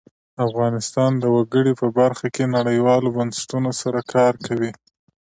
افغانستان 0.47 1.11
د 1.17 1.23
وګړي 1.35 1.73
په 1.81 1.87
برخه 1.99 2.27
کې 2.35 2.53
نړیوالو 2.57 3.09
بنسټونو 3.17 3.69
سره 3.81 3.99
کار 4.13 4.33
کوي. 4.45 4.71